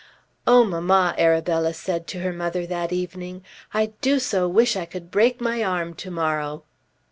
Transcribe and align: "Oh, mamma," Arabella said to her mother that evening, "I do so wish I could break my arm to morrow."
"Oh, 0.47 0.63
mamma," 0.63 1.13
Arabella 1.19 1.75
said 1.75 2.07
to 2.07 2.21
her 2.21 2.33
mother 2.33 2.65
that 2.65 2.91
evening, 2.91 3.43
"I 3.71 3.91
do 4.01 4.17
so 4.17 4.47
wish 4.47 4.75
I 4.75 4.85
could 4.85 5.11
break 5.11 5.39
my 5.39 5.63
arm 5.63 5.93
to 5.93 6.09
morrow." 6.09 6.63